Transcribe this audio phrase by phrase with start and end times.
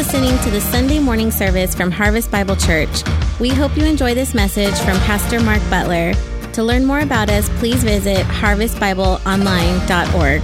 [0.00, 3.02] listening to the Sunday morning service from Harvest Bible Church.
[3.38, 6.14] We hope you enjoy this message from Pastor Mark Butler.
[6.54, 10.40] To learn more about us, please visit harvestbibleonline.org.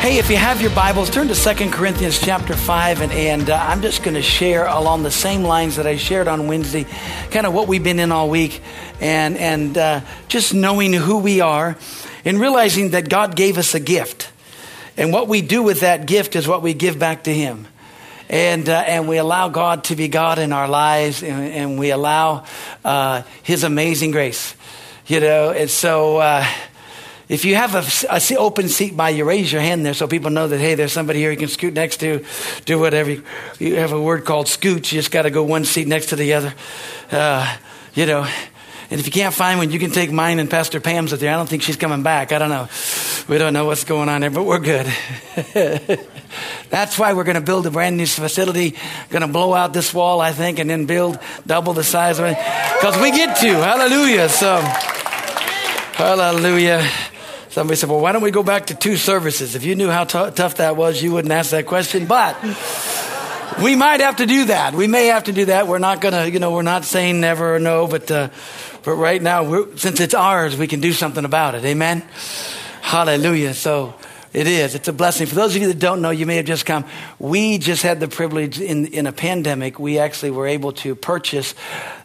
[0.00, 3.62] Hey, if you have your Bibles, turn to 2 Corinthians chapter 5, and, and uh,
[3.62, 6.86] I'm just going to share along the same lines that I shared on Wednesday,
[7.30, 8.62] kind of what we've been in all week,
[8.98, 11.76] and, and uh, just knowing who we are,
[12.24, 14.21] and realizing that God gave us a gift.
[14.96, 17.66] And what we do with that gift is what we give back to Him.
[18.28, 21.90] And, uh, and we allow God to be God in our lives, and, and we
[21.90, 22.44] allow
[22.84, 24.54] uh, His amazing grace.
[25.06, 26.46] You know, and so uh,
[27.28, 30.30] if you have a, a, open seat by you, raise your hand there so people
[30.30, 32.24] know that, hey, there's somebody here you can scoot next to,
[32.66, 33.22] do whatever.
[33.58, 36.16] You, have a word called scoot, you just got to go one seat next to
[36.16, 36.54] the other.
[37.10, 37.56] Uh,
[37.94, 38.28] you know,
[38.92, 41.30] and if you can't find one, you can take mine and Pastor Pam's with you.
[41.30, 42.30] I don't think she's coming back.
[42.30, 42.68] I don't know.
[43.26, 44.84] We don't know what's going on there, but we're good.
[46.68, 48.76] That's why we're going to build a brand new facility.
[49.08, 52.26] Going to blow out this wall, I think, and then build double the size of
[52.26, 52.36] it.
[52.36, 53.54] Because we get to.
[53.54, 54.28] Hallelujah.
[54.28, 54.60] So,
[55.94, 56.86] hallelujah.
[57.48, 59.54] Somebody said, well, why don't we go back to two services?
[59.54, 62.04] If you knew how t- tough that was, you wouldn't ask that question.
[62.04, 62.36] But
[63.60, 64.74] we might have to do that.
[64.74, 65.66] We may have to do that.
[65.66, 68.28] We're not going to, you know, we're not saying never or no, but uh,
[68.84, 71.64] but right now, since it's ours, we can do something about it.
[71.64, 72.02] Amen?
[72.80, 73.54] Hallelujah.
[73.54, 73.94] So
[74.32, 74.74] it is.
[74.74, 75.26] It's a blessing.
[75.26, 76.86] For those of you that don't know, you may have just come.
[77.18, 79.78] We just had the privilege in, in a pandemic.
[79.78, 81.54] We actually were able to purchase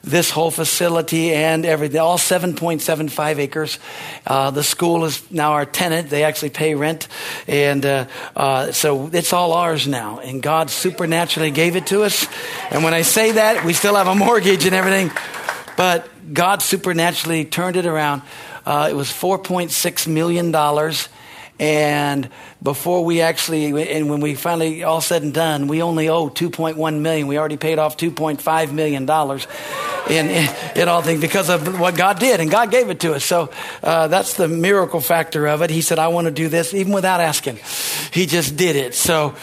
[0.03, 3.79] this whole facility and everything, all 7.75 acres.
[4.25, 6.09] Uh, the school is now our tenant.
[6.09, 7.07] They actually pay rent.
[7.47, 10.19] And uh, uh, so it's all ours now.
[10.19, 12.27] And God supernaturally gave it to us.
[12.71, 15.11] And when I say that, we still have a mortgage and everything.
[15.77, 18.21] But God supernaturally turned it around.
[18.65, 20.51] Uh, it was $4.6 million.
[21.59, 22.29] And
[22.61, 26.99] before we actually, and when we finally all said and done, we only owe 2.1
[26.99, 27.27] million.
[27.27, 29.47] We already paid off 2.5 million dollars
[30.09, 33.13] in, in, in, all things because of what God did, and God gave it to
[33.13, 33.23] us.
[33.25, 33.49] So
[33.83, 35.69] uh, that's the miracle factor of it.
[35.69, 37.59] He said, "I want to do this," even without asking.
[38.11, 38.93] He just did it.
[38.93, 39.35] So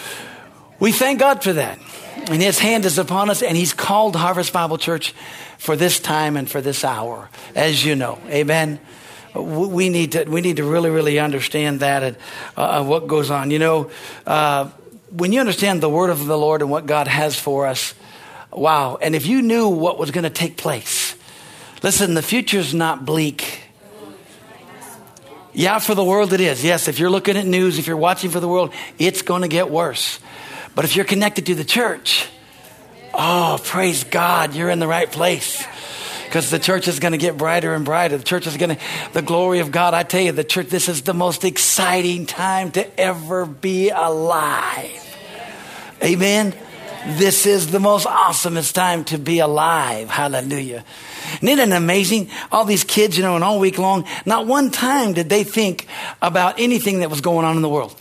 [0.79, 1.79] we thank God for that,
[2.29, 5.15] and His hand is upon us, and He's called Harvest Bible Church
[5.59, 8.19] for this time and for this hour, as you know.
[8.29, 8.79] Amen.
[9.35, 12.17] We need to we need to really really understand that and
[12.57, 13.51] uh, what goes on.
[13.51, 13.91] You know,
[14.27, 14.71] uh,
[15.11, 17.95] when you understand the word of the Lord and what God has for us,
[18.53, 18.97] wow!
[19.01, 21.17] And if you knew what was going to take place,
[21.83, 23.61] listen, the future's not bleak.
[25.53, 26.65] Yeah, for the world it is.
[26.65, 29.49] Yes, if you're looking at news, if you're watching for the world, it's going to
[29.49, 30.19] get worse.
[30.75, 32.29] But if you're connected to the church,
[33.17, 35.65] Oh, praise God, you're in the right place.
[36.35, 38.19] Because the church is going to get brighter and brighter.
[38.19, 39.95] The church is going to, the glory of God.
[39.95, 45.17] I tell you, the church, this is the most exciting time to ever be alive.
[46.03, 46.53] Amen.
[47.07, 50.11] This is the most awesomest time to be alive.
[50.11, 50.85] Hallelujah.
[51.41, 52.31] Isn't it amazing?
[52.51, 55.87] All these kids, you know, and all week long, not one time did they think
[56.21, 57.95] about anything that was going on in the world.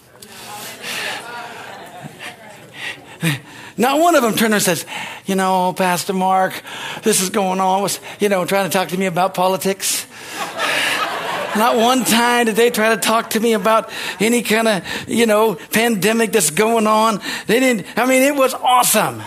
[3.78, 4.86] Not one of them turned and says,
[5.26, 6.62] you know, Pastor Mark,
[7.04, 7.82] this is going on.
[7.82, 10.06] Was, you know, trying to talk to me about politics.
[11.56, 15.28] Not one time did they try to talk to me about any kind of, you
[15.28, 17.22] know, pandemic that's going on.
[17.46, 19.22] They didn't, I mean, it was awesome.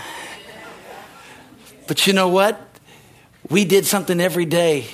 [1.87, 2.61] But you know what?
[3.49, 4.87] We did something every day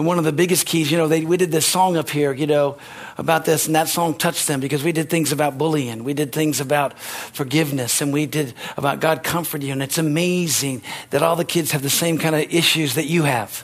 [0.00, 2.32] and one of the biggest keys, you know, they, we did this song up here,
[2.32, 2.78] you know,
[3.20, 6.04] about this, and that song touched them because we did things about bullying.
[6.04, 9.72] We did things about forgiveness, and we did about God comfort you.
[9.72, 13.24] And it's amazing that all the kids have the same kind of issues that you
[13.24, 13.62] have.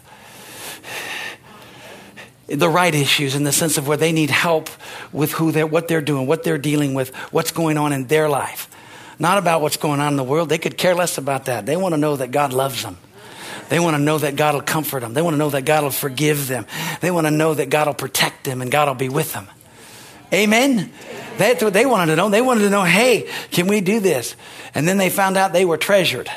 [2.49, 4.69] The right issues in the sense of where they need help
[5.11, 8.29] with who they're, what they're doing, what they're dealing with, what's going on in their
[8.29, 8.71] life.
[9.19, 10.51] Not about what's going on in the world.
[10.51, 11.65] They could care less about that.
[11.65, 12.99] They want to know that God loves them.
[13.69, 15.15] They want to know that God will comfort them.
[15.15, 16.67] They want to know that God will forgive them.
[17.01, 19.49] They want to know that God will protect them and God will be with them.
[20.33, 20.91] Amen.
[21.39, 22.29] That's what they wanted to know.
[22.31, 24.35] They wanted to know, hey, can we do this?
[24.75, 26.29] And then they found out they were treasured.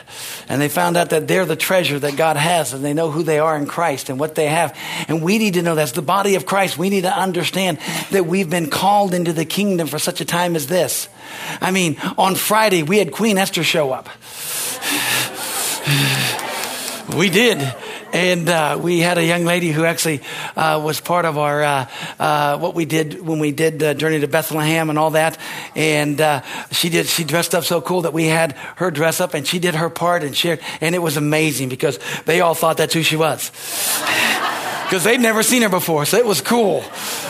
[0.47, 3.23] And they found out that they're the treasure that God has and they know who
[3.23, 4.77] they are in Christ and what they have.
[5.07, 6.77] And we need to know that's the body of Christ.
[6.77, 7.79] We need to understand
[8.11, 11.09] that we've been called into the kingdom for such a time as this.
[11.59, 14.09] I mean, on Friday, we had Queen Esther show up.
[17.15, 17.57] We did.
[18.13, 20.21] And uh, we had a young lady who actually
[20.55, 21.89] uh, was part of our uh,
[22.19, 25.37] uh what we did when we did the journey to Bethlehem and all that.
[25.75, 26.41] And uh,
[26.71, 27.07] she did.
[27.07, 29.89] She dressed up so cool that we had her dress up, and she did her
[29.89, 30.59] part and shared.
[30.81, 33.49] And it was amazing because they all thought that's who she was.
[34.83, 36.83] because they'd never seen her before, so it was cool.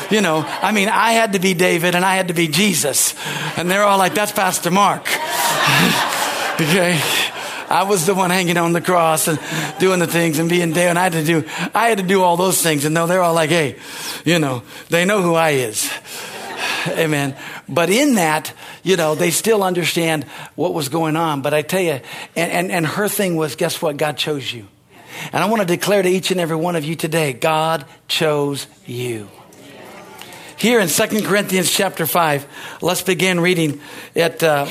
[0.09, 3.13] You know, I mean, I had to be David and I had to be Jesus.
[3.57, 5.01] And they're all like, that's Pastor Mark.
[6.59, 6.99] okay?
[7.69, 9.39] I was the one hanging on the cross and
[9.79, 12.23] doing the things and being there, and I had to do, I had to do
[12.23, 12.83] all those things.
[12.83, 13.77] And no, they're all like, hey,
[14.25, 15.91] you know, they know who I is.
[16.87, 17.35] Amen.
[17.67, 18.51] But in that,
[18.83, 20.23] you know, they still understand
[20.55, 21.43] what was going on.
[21.43, 21.99] But I tell you,
[22.35, 23.97] and, and, and her thing was, guess what?
[23.97, 24.67] God chose you.
[25.31, 28.67] And I want to declare to each and every one of you today, God chose
[28.85, 29.29] you.
[30.57, 33.79] Here in 2 Corinthians chapter 5, let's begin reading
[34.15, 34.67] at uh,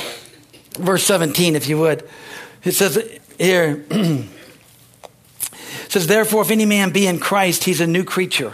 [0.73, 2.07] verse 17, if you would.
[2.63, 4.27] It says here, it
[5.87, 8.53] says, Therefore, if any man be in Christ, he's a new creature.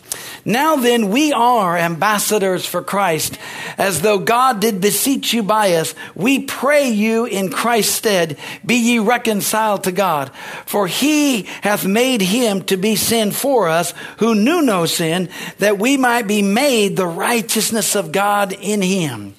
[0.43, 3.37] Now then, we are ambassadors for Christ,
[3.77, 5.93] as though God did beseech you by us.
[6.15, 10.31] We pray you in Christ's stead, be ye reconciled to God.
[10.65, 15.29] For he hath made him to be sin for us, who knew no sin,
[15.59, 19.35] that we might be made the righteousness of God in him.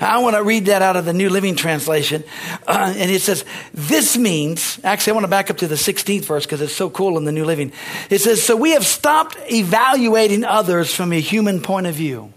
[0.00, 2.24] I want to read that out of the New Living Translation.
[2.66, 6.24] Uh, and it says, This means, actually, I want to back up to the 16th
[6.24, 7.72] verse because it's so cool in the New Living.
[8.10, 12.32] It says, So we have stopped evaluating others from a human point of view.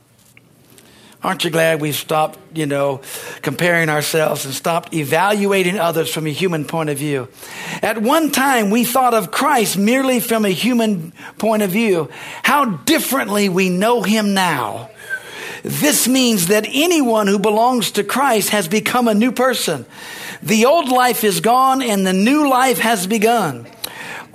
[1.25, 3.01] Aren't you glad we've stopped, you know,
[3.41, 7.29] comparing ourselves and stopped evaluating others from a human point of view?
[7.81, 12.11] At one time, we thought of Christ merely from a human point of view.
[12.43, 14.91] How differently we know him now.
[15.67, 19.87] This means that anyone who belongs to Christ has become a new person.
[20.43, 23.65] The old life is gone and the new life has begun.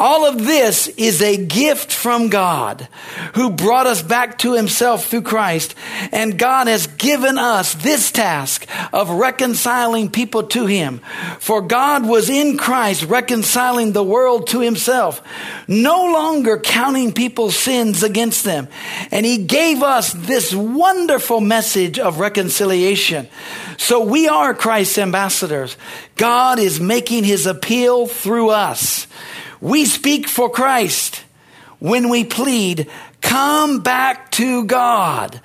[0.01, 2.89] All of this is a gift from God
[3.35, 5.75] who brought us back to himself through Christ.
[6.11, 11.03] And God has given us this task of reconciling people to him.
[11.39, 15.21] For God was in Christ reconciling the world to himself,
[15.69, 18.69] no longer counting people's sins against them.
[19.11, 23.29] And he gave us this wonderful message of reconciliation.
[23.77, 25.77] So we are Christ's ambassadors.
[26.17, 29.07] God is making his appeal through us.
[29.61, 31.23] We speak for Christ
[31.79, 32.89] when we plead,
[33.21, 35.41] come back to God.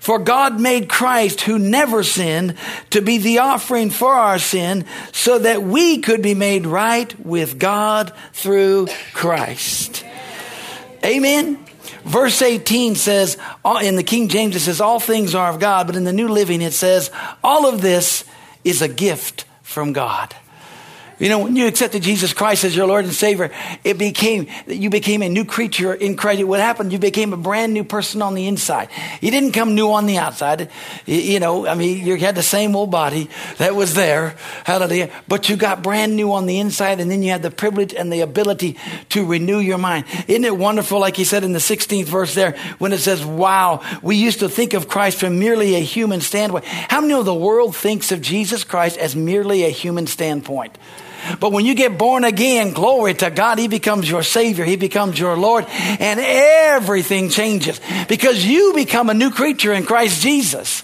[0.00, 2.54] For God made Christ, who never sinned,
[2.90, 7.58] to be the offering for our sin, so that we could be made right with
[7.58, 10.04] God through Christ.
[11.04, 11.62] Amen.
[12.04, 13.36] Verse 18 says,
[13.82, 16.28] in the King James, it says, all things are of God, but in the New
[16.28, 17.10] Living, it says,
[17.44, 18.24] all of this
[18.64, 20.34] is a gift from God.
[21.18, 23.50] You know, when you accepted Jesus Christ as your Lord and Savior,
[23.82, 26.44] it became, you became a new creature in Christ.
[26.44, 26.92] What happened?
[26.92, 28.88] You became a brand new person on the inside.
[29.20, 30.70] You didn't come new on the outside.
[31.06, 33.28] You know, I mean, you had the same old body
[33.58, 34.36] that was there.
[34.64, 35.10] Hallelujah.
[35.26, 38.12] But you got brand new on the inside and then you had the privilege and
[38.12, 38.76] the ability
[39.10, 40.04] to renew your mind.
[40.28, 41.00] Isn't it wonderful?
[41.00, 44.48] Like he said in the 16th verse there, when it says, wow, we used to
[44.48, 46.64] think of Christ from merely a human standpoint.
[46.64, 50.78] How many of the world thinks of Jesus Christ as merely a human standpoint?
[51.40, 54.64] But when you get born again, glory to God, He becomes your Savior.
[54.64, 60.22] He becomes your Lord and everything changes because you become a new creature in Christ
[60.22, 60.82] Jesus.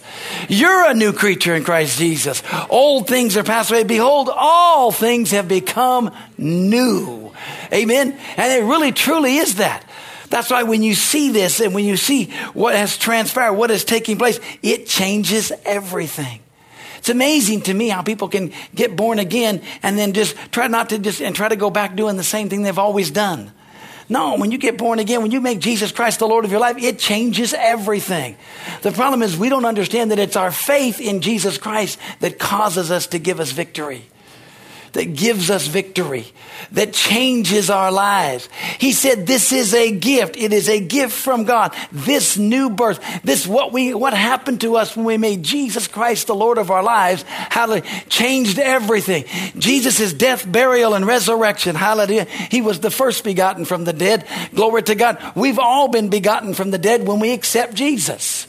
[0.48, 2.42] You're a new creature in Christ Jesus.
[2.68, 3.84] Old things are passed away.
[3.84, 7.32] Behold, all things have become new.
[7.72, 8.18] Amen.
[8.36, 9.84] And it really truly is that.
[10.30, 13.84] That's why when you see this and when you see what has transpired, what is
[13.84, 16.40] taking place, it changes everything.
[17.04, 20.88] It's amazing to me how people can get born again and then just try not
[20.88, 23.52] to just and try to go back doing the same thing they've always done.
[24.08, 26.60] No, when you get born again, when you make Jesus Christ the Lord of your
[26.60, 28.38] life, it changes everything.
[28.80, 32.90] The problem is we don't understand that it's our faith in Jesus Christ that causes
[32.90, 34.06] us to give us victory
[34.94, 36.26] that gives us victory,
[36.72, 38.48] that changes our lives.
[38.78, 40.36] He said, this is a gift.
[40.36, 41.74] It is a gift from God.
[41.92, 46.26] This new birth, this what we, what happened to us when we made Jesus Christ
[46.26, 49.24] the Lord of our lives, hallelujah, changed everything.
[49.58, 52.24] Jesus' death, burial, and resurrection, hallelujah.
[52.24, 54.26] He was the first begotten from the dead.
[54.54, 55.20] Glory to God.
[55.34, 58.46] We've all been begotten from the dead when we accept Jesus.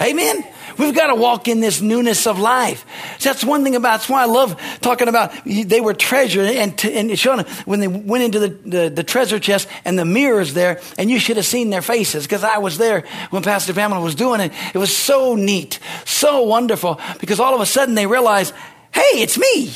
[0.00, 0.44] Amen.
[0.78, 2.84] We've got to walk in this newness of life.
[3.18, 6.84] So that's one thing about, that's why I love talking about they were treasure and,
[6.84, 10.80] and showing when they went into the, the, the, treasure chest and the mirrors there,
[10.98, 14.14] and you should have seen their faces because I was there when Pastor Pamela was
[14.14, 14.52] doing it.
[14.74, 18.54] It was so neat, so wonderful because all of a sudden they realized,
[18.92, 19.72] hey, it's me.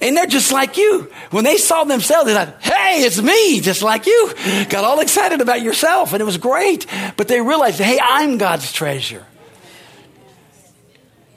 [0.00, 1.10] And they're just like you.
[1.30, 4.32] When they saw themselves, they're like, hey, it's me, just like you.
[4.68, 6.86] Got all excited about yourself, and it was great.
[7.16, 9.26] But they realized, hey, I'm God's treasure.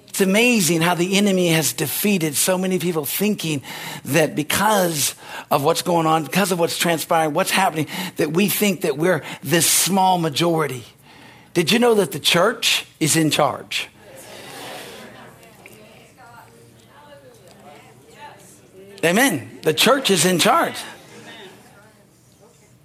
[0.08, 3.64] It's amazing how the enemy has defeated so many people thinking
[4.04, 5.16] that because
[5.50, 7.88] of what's going on, because of what's transpiring, what's happening,
[8.18, 10.84] that we think that we're this small majority.
[11.54, 13.88] Did you know that the church is in charge?
[19.04, 19.60] Amen.
[19.64, 20.76] The church is in charge.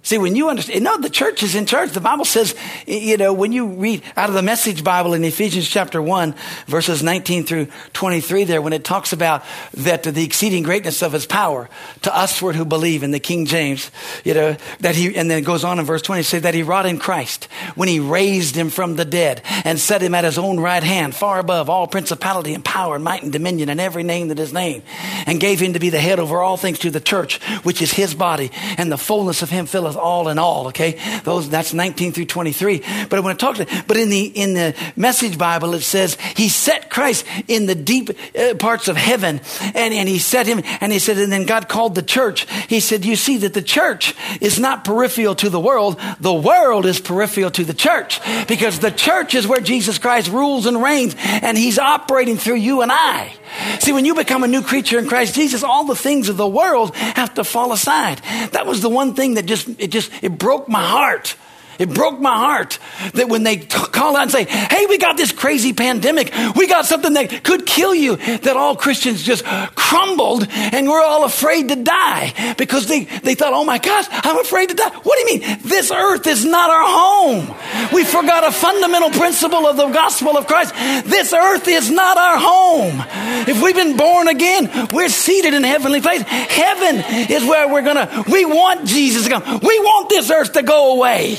[0.07, 1.91] See, when you understand, no, the church is in charge.
[1.91, 2.55] The Bible says,
[2.87, 6.33] you know, when you read out of the Message Bible in Ephesians chapter 1,
[6.65, 11.25] verses 19 through 23 there, when it talks about that the exceeding greatness of his
[11.25, 11.69] power
[12.03, 13.91] to usward who believe in the King James,
[14.23, 16.63] you know, that he, and then it goes on in verse 20, say that he
[16.63, 20.37] wrought in Christ when he raised him from the dead and set him at his
[20.37, 24.03] own right hand, far above all principality and power and might and dominion and every
[24.03, 24.83] name that is named,
[25.25, 27.91] and gave him to be the head over all things to the church, which is
[27.91, 30.67] his body, and the fullness of him filleth all in all.
[30.67, 32.83] Okay, those that's 19 through 23.
[33.09, 33.83] But I want to talk to.
[33.87, 38.09] But in the in the Message Bible, it says he set Christ in the deep
[38.37, 39.41] uh, parts of heaven,
[39.73, 42.47] and and he set him, and he said, and then God called the church.
[42.67, 45.99] He said, you see that the church is not peripheral to the world.
[46.19, 50.65] The world is peripheral to the church because the church is where Jesus Christ rules
[50.65, 53.33] and reigns, and He's operating through you and I.
[53.79, 56.47] See, when you become a new creature in Christ Jesus, all the things of the
[56.47, 58.19] world have to fall aside.
[58.51, 61.35] That was the one thing that just, it just, it broke my heart
[61.79, 62.79] it broke my heart
[63.13, 66.33] that when they t- call out and say, Hey, we got this crazy pandemic.
[66.55, 68.15] We got something that could kill you.
[68.17, 73.53] That all Christians just crumbled and we're all afraid to die because they, they thought,
[73.53, 74.89] Oh my gosh, I'm afraid to die.
[74.89, 75.59] What do you mean?
[75.63, 77.55] This earth is not our home.
[77.93, 80.73] We forgot a fundamental principle of the gospel of Christ.
[81.05, 83.03] This earth is not our home.
[83.47, 86.21] If we've been born again, we're seated in heavenly place.
[86.21, 89.59] Heaven is where we're gonna, we want Jesus to come.
[89.59, 91.37] We want this earth to go away.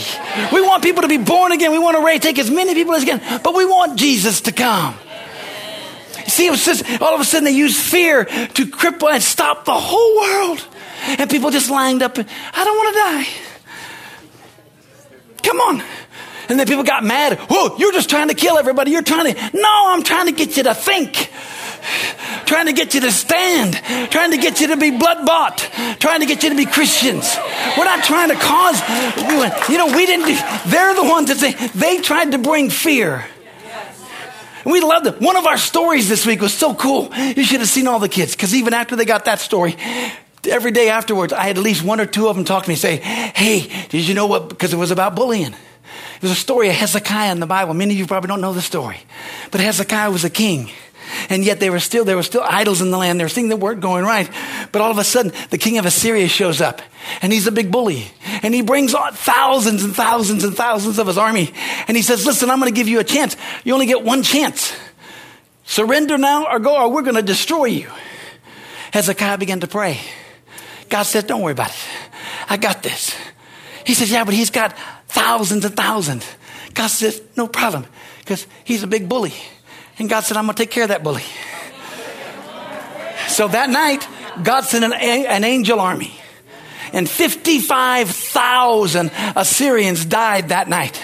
[0.52, 1.72] We want people to be born again.
[1.72, 4.94] We want to take as many people as can, but we want Jesus to come.
[6.26, 10.16] See, just, all of a sudden they used fear to cripple and stop the whole
[10.16, 10.66] world.
[11.18, 13.26] And people just lined up and, I don't want to die.
[15.42, 15.82] Come on.
[16.48, 17.38] And then people got mad.
[17.38, 18.90] Whoa, you're just trying to kill everybody.
[18.90, 21.30] You're trying to, no, I'm trying to get you to think
[22.46, 23.74] trying to get you to stand,
[24.10, 25.58] trying to get you to be blood bought,
[26.00, 27.36] trying to get you to be Christians.
[27.76, 28.80] We're not trying to cause,
[29.68, 30.26] you know, we didn't,
[30.70, 33.24] they're the ones that say, they tried to bring fear.
[34.64, 35.20] we loved it.
[35.20, 37.14] One of our stories this week was so cool.
[37.14, 39.76] You should have seen all the kids, because even after they got that story,
[40.44, 42.74] every day afterwards, I had at least one or two of them talk to me
[42.74, 44.48] and say, Hey, did you know what?
[44.48, 45.54] Because it was about bullying.
[46.20, 47.74] There's a story of Hezekiah in the Bible.
[47.74, 48.98] Many of you probably don't know the story.
[49.50, 50.70] But Hezekiah was a king.
[51.28, 53.18] And yet they were still, there were still idols in the land.
[53.18, 54.30] There were things that weren't going right.
[54.72, 56.82] But all of a sudden, the king of Assyria shows up
[57.22, 58.06] and he's a big bully
[58.42, 61.52] and he brings thousands and thousands and thousands of his army.
[61.86, 63.36] And he says, listen, I'm going to give you a chance.
[63.64, 64.74] You only get one chance.
[65.64, 67.90] Surrender now or go or we're going to destroy you.
[68.92, 70.00] Hezekiah began to pray.
[70.88, 71.88] God said, don't worry about it.
[72.48, 73.14] I got this.
[73.84, 74.76] He says, yeah, but he's got
[75.08, 76.26] thousands and thousands.
[76.74, 77.86] God says, no problem
[78.20, 79.34] because he's a big bully.
[79.98, 81.24] And God said, I'm going to take care of that bully.
[83.28, 84.06] So that night,
[84.42, 86.14] God sent an, an angel army.
[86.92, 91.00] And 55,000 Assyrians died that night.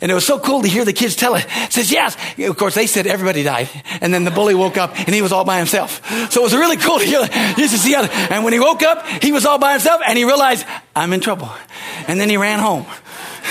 [0.00, 1.46] And it was so cool to hear the kids tell it.
[1.48, 1.72] it.
[1.72, 2.16] Says, yes.
[2.38, 3.70] Of course, they said everybody died.
[4.02, 6.06] And then the bully woke up and he was all by himself.
[6.30, 8.82] So it was really cool to hear You to see how, and when he woke
[8.82, 11.48] up, he was all by himself and he realized, I'm in trouble.
[12.06, 12.82] And then he ran home.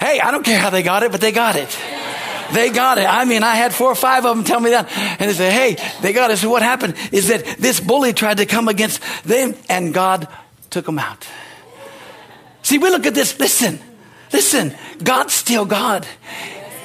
[0.00, 1.78] hey, I don't care how they got it, but they got it.
[2.52, 3.06] They got it.
[3.06, 4.90] I mean, I had four or five of them tell me that.
[5.20, 6.38] And they said, hey, they got it.
[6.38, 10.28] So what happened is that this bully tried to come against them and God
[10.70, 11.26] took them out.
[12.62, 13.38] See, we look at this.
[13.38, 13.78] Listen,
[14.32, 14.74] listen.
[15.02, 16.06] God's still God.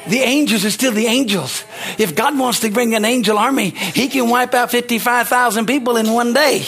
[0.07, 1.63] The angels are still the angels.
[1.99, 6.11] If God wants to bring an angel army, He can wipe out 55,000 people in
[6.11, 6.65] one day.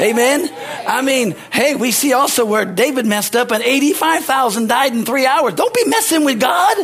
[0.00, 0.48] Amen?
[0.86, 5.26] I mean, hey, we see also where David messed up and 85,000 died in three
[5.26, 5.54] hours.
[5.54, 6.76] Don't be messing with God.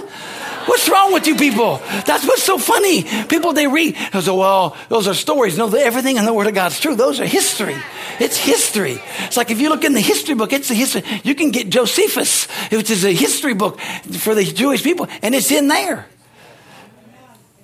[0.66, 1.78] What's wrong with you people?
[2.06, 3.04] That's what's so funny.
[3.26, 5.58] People, they read, they say, well, those are stories.
[5.58, 6.94] No, everything in the Word of God's true.
[6.94, 7.76] Those are history.
[8.20, 9.00] It's history.
[9.20, 11.02] It's like if you look in the history book, it's the history.
[11.24, 15.50] You can get Josephus, which is a history book for the Jewish people, and it's
[15.50, 16.06] in there.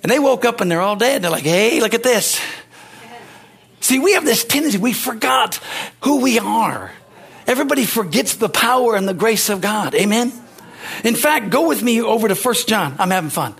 [0.03, 1.21] And they woke up and they're all dead.
[1.21, 2.41] They're like, hey, look at this.
[3.81, 5.55] See, we have this tendency, we forgot
[6.01, 6.91] who we are.
[7.47, 9.95] Everybody forgets the power and the grace of God.
[9.95, 10.31] Amen?
[11.03, 12.95] In fact, go with me over to First John.
[12.99, 13.55] I'm having fun.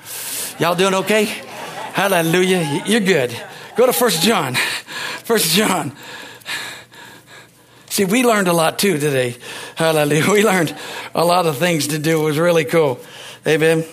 [0.59, 1.25] Y'all doing okay?
[1.25, 2.83] Hallelujah.
[2.85, 3.35] You're good.
[3.75, 4.55] Go to First John.
[5.23, 5.95] First John.
[7.89, 9.35] See, we learned a lot too today.
[9.75, 10.31] Hallelujah.
[10.31, 10.75] We learned
[11.15, 12.21] a lot of things to do.
[12.21, 12.99] It was really cool.
[13.47, 13.85] Amen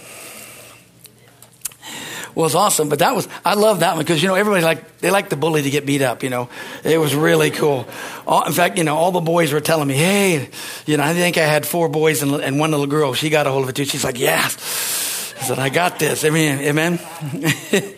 [2.37, 2.89] was awesome.
[2.89, 5.37] But that was, I love that one because, you know, everybody like, they like the
[5.37, 6.49] bully to get beat up, you know.
[6.85, 7.89] It was really cool.
[8.27, 10.51] All, in fact, you know, all the boys were telling me, hey,
[10.85, 13.15] you know, I think I had four boys and, and one little girl.
[13.15, 13.87] She got a hold of it too.
[13.87, 15.35] She's like, yes.
[15.41, 16.25] I said, I got this.
[16.25, 16.61] Amen.
[16.61, 16.99] Amen.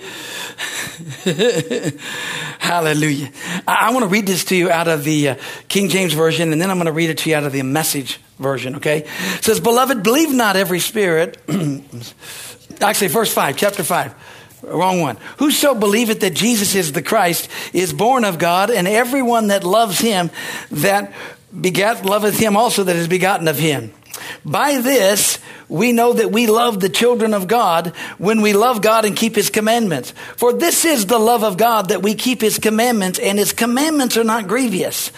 [2.59, 3.31] Hallelujah.
[3.67, 5.37] I, I want to read this to you out of the uh,
[5.69, 7.63] King James Version, and then I'm going to read it to you out of the
[7.63, 9.05] message version, okay?
[9.05, 11.39] It says, Beloved, believe not every spirit.
[12.81, 14.15] Actually, verse 5, chapter 5.
[14.63, 15.17] Wrong one.
[15.39, 19.99] Whoso believeth that Jesus is the Christ is born of God, and everyone that loves
[19.99, 20.31] him
[20.71, 21.13] that
[21.59, 23.93] begat loveth him also that is begotten of him.
[24.45, 29.05] By this, we know that we love the children of God when we love God
[29.05, 30.13] and keep His commandments.
[30.37, 34.17] For this is the love of God that we keep His commandments, and His commandments
[34.17, 35.11] are not grievous.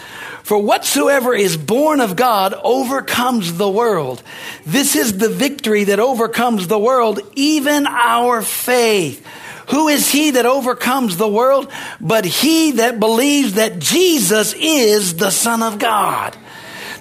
[0.42, 4.22] For whatsoever is born of God overcomes the world.
[4.66, 9.24] This is the victory that overcomes the world, even our faith.
[9.68, 11.70] Who is he that overcomes the world?
[12.00, 16.36] But he that believes that Jesus is the Son of God.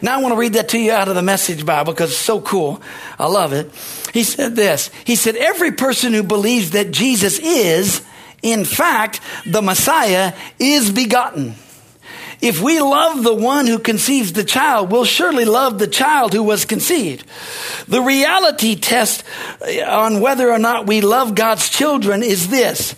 [0.01, 2.19] Now I want to read that to you out of the Message Bible because it's
[2.19, 2.81] so cool.
[3.17, 3.69] I love it.
[4.13, 4.89] He said this.
[5.05, 8.01] He said, every person who believes that Jesus is,
[8.41, 11.55] in fact, the Messiah, is begotten.
[12.41, 16.43] If we love the one who conceives the child, we'll surely love the child who
[16.43, 17.25] was conceived.
[17.87, 19.25] The reality test
[19.61, 22.95] uh, on whether or not we love God's children is this.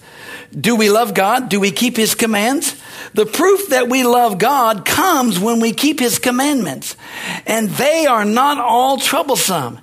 [0.58, 1.50] Do we love God?
[1.50, 2.80] Do we keep His commands?
[3.14, 6.96] The proof that we love God comes when we keep His commandments.
[7.46, 9.80] And they are not all troublesome.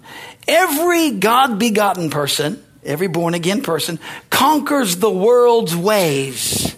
[0.46, 3.98] Every God begotten person, every born again person,
[4.30, 6.74] conquers the world's ways.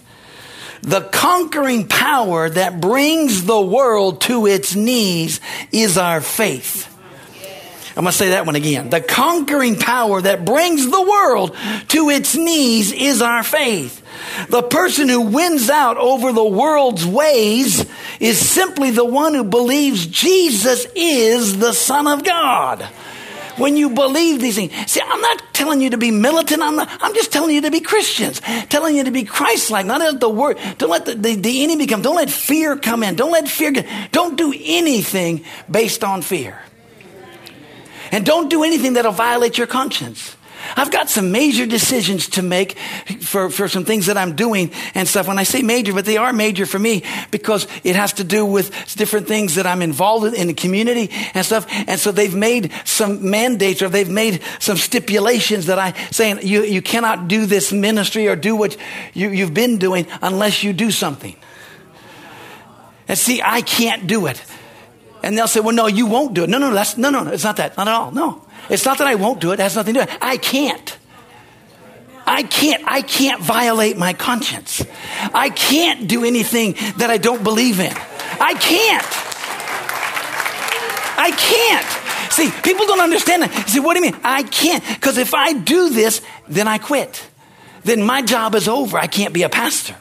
[0.82, 6.89] The conquering power that brings the world to its knees is our faith.
[8.00, 8.88] I'm going to say that one again.
[8.88, 11.54] The conquering power that brings the world
[11.88, 14.02] to its knees is our faith.
[14.48, 17.84] The person who wins out over the world's ways
[18.18, 22.88] is simply the one who believes Jesus is the Son of God
[23.58, 24.72] when you believe these things.
[24.90, 26.62] See, I'm not telling you to be militant.
[26.62, 29.84] I'm, not, I'm just telling you to be Christians, telling you to be Christ-like.
[29.84, 32.00] Not let the word, don't let the, the, the enemy come.
[32.00, 33.14] Don't let fear come in.
[33.14, 33.72] Don't let fear
[34.10, 36.62] don't do anything based on fear.
[38.10, 40.36] And don't do anything that'll violate your conscience.
[40.76, 42.78] I've got some major decisions to make
[43.22, 45.26] for, for some things that I'm doing and stuff.
[45.26, 48.44] When I say major, but they are major for me because it has to do
[48.44, 51.66] with different things that I'm involved in, in the community and stuff.
[51.70, 56.62] And so they've made some mandates or they've made some stipulations that I saying you,
[56.62, 58.76] you cannot do this ministry or do what
[59.14, 61.36] you, you've been doing unless you do something.
[63.08, 64.40] And see, I can't do it.
[65.22, 66.50] And they'll say, well, no, you won't do it.
[66.50, 67.76] No, no, that's, no, no, no, it's not that.
[67.76, 68.10] Not at all.
[68.10, 68.44] No.
[68.68, 69.54] It's not that I won't do it.
[69.54, 70.18] It has nothing to do with it.
[70.22, 70.98] I can't.
[72.26, 74.84] I can't, I can't violate my conscience.
[75.34, 77.92] I can't do anything that I don't believe in.
[77.92, 79.06] I can't.
[81.18, 82.32] I can't.
[82.32, 83.68] See, people don't understand that.
[83.68, 84.20] See, what do you mean?
[84.22, 84.86] I can't.
[84.86, 87.28] Because if I do this, then I quit.
[87.82, 88.96] Then my job is over.
[88.96, 89.96] I can't be a pastor.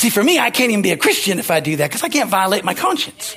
[0.00, 2.08] See, for me, I can't even be a Christian if I do that because I
[2.08, 3.36] can't violate my conscience.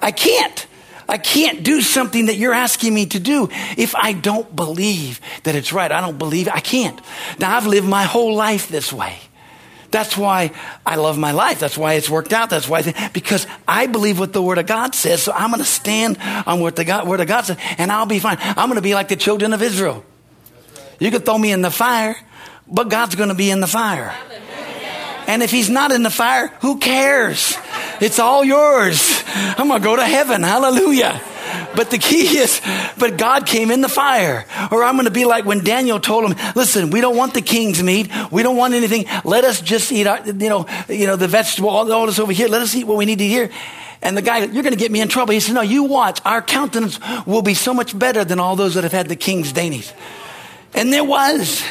[0.00, 0.68] I can't.
[1.08, 5.56] I can't do something that you're asking me to do if I don't believe that
[5.56, 5.90] it's right.
[5.90, 7.00] I don't believe I can't.
[7.40, 9.18] Now, I've lived my whole life this way.
[9.90, 10.52] That's why
[10.86, 11.58] I love my life.
[11.58, 12.50] That's why it's worked out.
[12.50, 15.24] That's why, because I believe what the Word of God says.
[15.24, 18.06] So I'm going to stand on what the God, Word of God says, and I'll
[18.06, 18.36] be fine.
[18.40, 20.04] I'm going to be like the children of Israel.
[21.00, 22.14] You could throw me in the fire,
[22.68, 24.14] but God's going to be in the fire.
[25.26, 27.56] And if he's not in the fire, who cares?
[28.00, 29.22] It's all yours.
[29.26, 30.42] I'm going to go to heaven.
[30.42, 31.20] Hallelujah.
[31.76, 32.60] But the key is,
[32.98, 34.46] but God came in the fire.
[34.70, 37.42] Or I'm going to be like when Daniel told him, listen, we don't want the
[37.42, 38.10] king's meat.
[38.30, 39.06] We don't want anything.
[39.24, 42.32] Let us just eat, our, you know, you know, the vegetable, all, all this over
[42.32, 42.48] here.
[42.48, 43.50] Let us eat what we need to eat here.
[44.02, 45.32] And the guy, you're going to get me in trouble.
[45.32, 46.20] He said, no, you watch.
[46.24, 49.52] Our countenance will be so much better than all those that have had the king's
[49.52, 49.92] dainties.
[50.74, 51.64] And there was.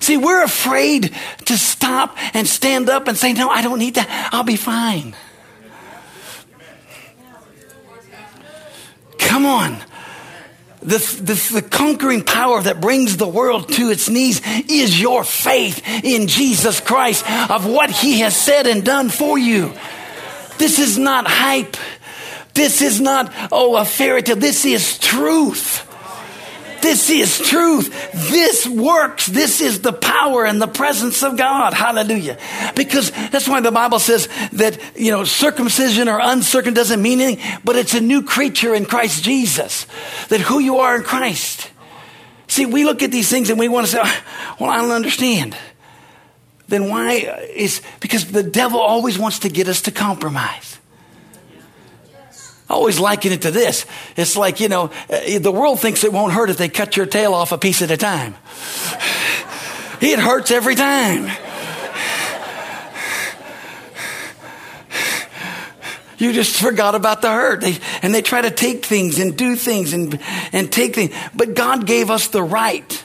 [0.00, 1.14] See, we're afraid
[1.46, 4.30] to stop and stand up and say, no, I don't need that.
[4.32, 5.14] I'll be fine.
[9.18, 9.76] Come on.
[10.80, 15.82] The, the, the, conquering power that brings the world to its knees is your faith
[16.04, 19.72] in Jesus Christ of what he has said and done for you.
[20.56, 21.76] This is not hype.
[22.54, 24.36] This is not, oh, a fairy tale.
[24.36, 25.77] This is truth.
[26.80, 27.90] This is truth.
[28.30, 29.26] This works.
[29.26, 31.74] This is the power and the presence of God.
[31.74, 32.38] Hallelujah.
[32.74, 37.60] Because that's why the Bible says that, you know, circumcision or uncircumcision doesn't mean anything,
[37.64, 39.86] but it's a new creature in Christ Jesus.
[40.28, 41.70] That who you are in Christ.
[42.46, 44.90] See, we look at these things and we want to say, ah, well, I don't
[44.90, 45.56] understand.
[46.68, 47.12] Then why
[47.54, 50.77] is, because the devil always wants to get us to compromise.
[52.68, 53.86] I always liken it to this.
[54.16, 57.06] It's like, you know, uh, the world thinks it won't hurt if they cut your
[57.06, 58.34] tail off a piece at a time.
[60.00, 61.30] It hurts every time.
[66.18, 67.60] You just forgot about the hurt.
[67.60, 70.20] They, and they try to take things and do things and,
[70.52, 71.14] and take things.
[71.34, 73.04] But God gave us the right.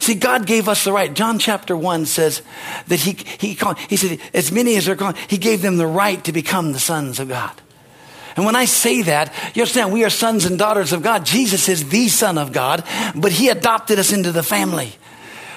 [0.00, 1.12] See, God gave us the right.
[1.12, 2.42] John chapter 1 says
[2.88, 5.86] that He, he, called, he said, as many as are called, He gave them the
[5.86, 7.60] right to become the sons of God.
[8.36, 11.24] And when I say that, you understand, we are sons and daughters of God.
[11.24, 14.92] Jesus is the Son of God, but He adopted us into the family.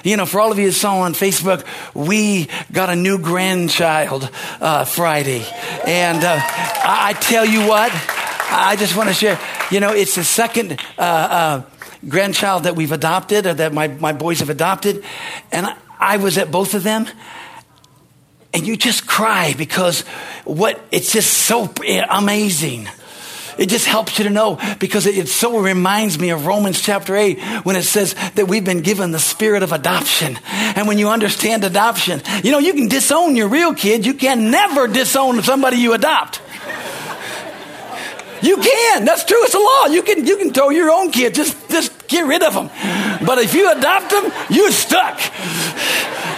[0.02, 1.64] You know, for all of you who saw on Facebook,
[1.94, 5.44] we got a new grandchild uh, Friday.
[5.86, 9.38] And uh, I, I, tell you what, I just want to share,
[9.70, 11.62] you know, it's the second uh, uh,
[12.08, 15.04] grandchild that we've adopted, or that my, my boys have adopted.
[15.52, 17.06] And I, I was at both of them
[18.52, 20.02] and you just cry because
[20.44, 21.72] what it's just so
[22.08, 22.88] amazing.
[23.58, 27.14] It just helps you to know because it, it, so reminds me of Romans chapter
[27.14, 30.38] 8 when it says that we've been given the spirit of adoption.
[30.46, 34.06] And when you understand adoption, you know, you can disown your real kid.
[34.06, 36.40] You can never disown somebody you adopt.
[38.40, 39.04] You can.
[39.04, 39.44] That's true.
[39.44, 39.86] It's a law.
[39.86, 41.34] You can, you can throw your own kid.
[41.34, 42.68] Just, just get rid of them.
[43.24, 45.18] But if you adopt them, you're stuck.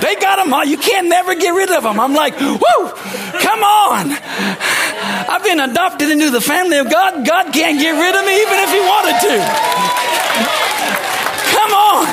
[0.01, 0.65] They got them all.
[0.65, 1.99] You can't never get rid of them.
[1.99, 2.85] I'm like, whoo,
[3.41, 4.13] come on.
[4.13, 7.27] I've been adopted into the family of God.
[7.27, 9.35] God can't get rid of me even if he wanted to.
[11.57, 12.07] Come on.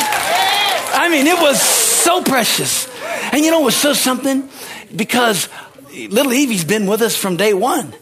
[1.01, 2.87] I mean, it was so precious.
[3.33, 4.49] And you know, it was so something
[4.95, 5.49] because
[5.91, 7.93] little Evie's been with us from day one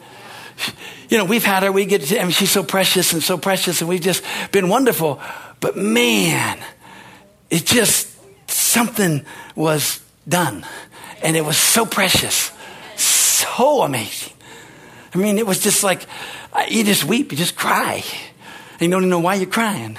[1.10, 3.38] you know, we've had her, we get, to, I mean, she's so precious and so
[3.38, 5.22] precious, and we've just been wonderful.
[5.60, 6.60] But man,
[7.50, 8.10] it just,
[8.50, 10.66] something was done.
[11.24, 12.52] And it was so precious,
[12.96, 14.34] so amazing.
[15.14, 16.06] I mean, it was just like,
[16.70, 18.04] you just weep, you just cry.
[18.74, 19.98] And you don't even know why you're crying.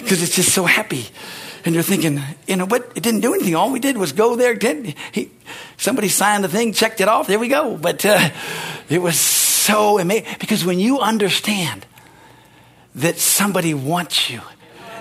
[0.00, 1.06] Because it's just so happy.
[1.68, 2.92] And you're thinking, you know what?
[2.94, 3.54] It didn't do anything.
[3.54, 4.58] All we did was go there.
[5.12, 5.30] He,
[5.76, 7.26] somebody signed the thing, checked it off.
[7.26, 7.76] There we go.
[7.76, 8.30] But uh,
[8.88, 11.84] it was so amazing because when you understand
[12.94, 14.40] that somebody wants you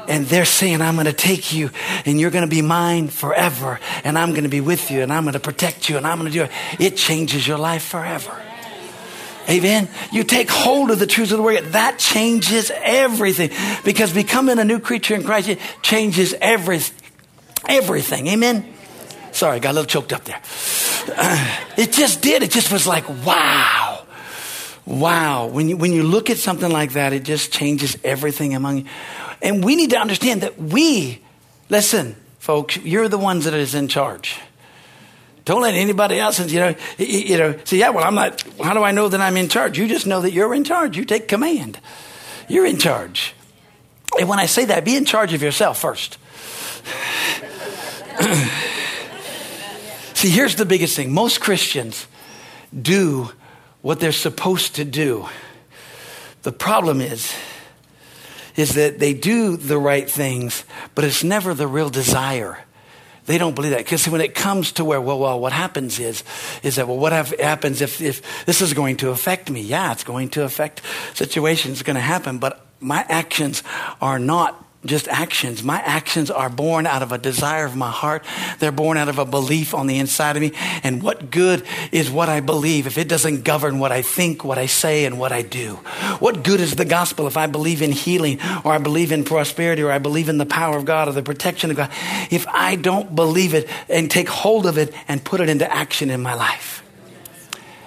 [0.10, 1.70] and they're saying, I'm going to take you
[2.06, 5.14] and you're going to be mine forever and I'm going to be with you and
[5.14, 6.52] I'm going to protect you and I'm going to do it,
[6.82, 8.38] it changes your life forever.
[9.50, 9.88] Amen.
[10.12, 11.64] You take hold of the truths of the word.
[11.72, 13.52] That changes everything
[13.86, 16.82] because becoming a new creature in Christ changes every,
[17.68, 18.28] everything.
[18.28, 18.74] Amen.
[19.32, 20.42] Sorry, I got a little choked up there.
[21.78, 22.42] It just did.
[22.42, 24.04] It just was like, wow.
[24.88, 25.46] Wow.
[25.46, 28.86] When you, when you look at something like that, it just changes everything among you.
[29.44, 31.22] And we need to understand that we,
[31.70, 34.40] listen, folks, you're the ones that is in charge.
[35.48, 38.84] Don't let anybody else, you know, you know, say, yeah, well, I'm not, how do
[38.84, 39.80] I know that I'm in charge?
[39.80, 40.98] You just know that you're in charge.
[40.98, 41.80] You take command.
[42.50, 43.34] You're in charge.
[44.20, 46.18] And when I say that, be in charge of yourself first.
[50.16, 52.08] See, here's the biggest thing most Christians
[52.78, 53.30] do
[53.82, 55.30] what they're supposed to do.
[56.42, 57.34] The problem is,
[58.58, 62.66] is that they do the right things, but it's never the real desire.
[63.28, 66.24] They don't believe that because when it comes to where, well, well, what happens is,
[66.64, 69.62] is that, well, what happens if, if this is going to affect me?
[69.62, 70.82] Yeah, it's going to affect
[71.14, 71.84] situations.
[71.84, 73.64] Going to happen, but my actions
[74.02, 75.64] are not just actions.
[75.64, 78.26] My actions are born out of a desire of my heart.
[78.60, 80.52] They're born out of a belief on the inside of me.
[80.84, 84.58] And what good is what I believe if it doesn't govern what I think, what
[84.58, 85.76] I say, and what I do?
[86.20, 89.82] What good is the gospel if I believe in healing or I believe in prosperity
[89.82, 91.92] or I believe in the power of God or the protection of God
[92.32, 96.10] if I don't believe it and take hold of it and put it into action
[96.10, 96.84] in my life?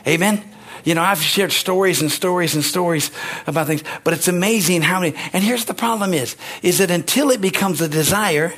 [0.06, 0.44] Amen?
[0.84, 3.10] You know, I've shared stories and stories and stories
[3.46, 5.16] about things, but it's amazing how many.
[5.32, 8.52] And here's the problem: is is that until it becomes a desire,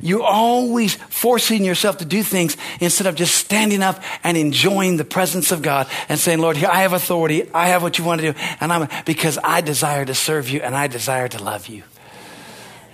[0.00, 5.04] you're always forcing yourself to do things instead of just standing up and enjoying the
[5.04, 7.48] presence of God and saying, Lord, here I have authority.
[7.52, 8.38] I have what you want to do.
[8.60, 11.84] And I'm, because I desire to serve you and I desire to love you.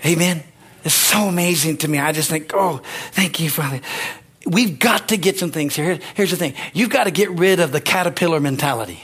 [0.04, 0.42] Amen.
[0.84, 1.98] It's so amazing to me.
[1.98, 2.80] I just think, oh,
[3.12, 3.80] thank you, Father.
[4.46, 5.98] We've got to get some things here.
[6.14, 6.55] Here's the thing.
[6.72, 9.03] You've got to get rid of the caterpillar mentality.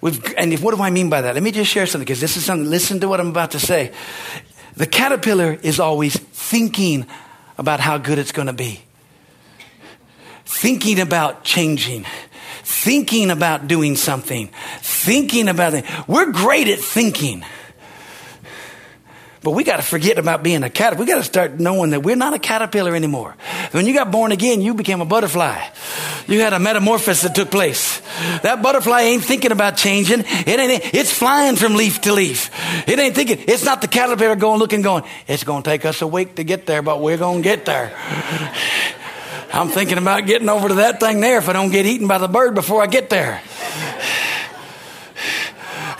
[0.00, 1.34] We've, and if, what do I mean by that?
[1.34, 3.60] Let me just share something because this is something, listen to what I'm about to
[3.60, 3.92] say.
[4.76, 7.06] The caterpillar is always thinking
[7.58, 8.80] about how good it's going to be,
[10.46, 12.06] thinking about changing,
[12.62, 14.48] thinking about doing something,
[14.80, 15.84] thinking about it.
[16.08, 17.44] We're great at thinking.
[19.42, 21.06] But we got to forget about being a caterpillar.
[21.06, 23.36] We got to start knowing that we're not a caterpillar anymore.
[23.72, 25.58] When you got born again, you became a butterfly.
[26.26, 28.02] You had a metamorphosis that took place.
[28.42, 30.20] That butterfly ain't thinking about changing.
[30.20, 32.50] It ain't, it's flying from leaf to leaf.
[32.86, 36.02] It ain't thinking, it's not the caterpillar going looking going, it's going to take us
[36.02, 37.96] a week to get there, but we're going to get there.
[39.52, 42.18] I'm thinking about getting over to that thing there if I don't get eaten by
[42.18, 43.42] the bird before I get there.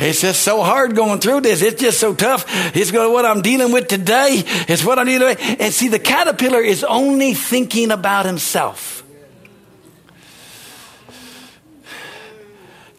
[0.00, 1.62] It's just so hard going through this.
[1.62, 2.44] It's just so tough.
[2.74, 4.42] It's going what I'm dealing with today.
[4.68, 5.60] It's what I'm dealing with.
[5.60, 8.99] And see, the caterpillar is only thinking about himself.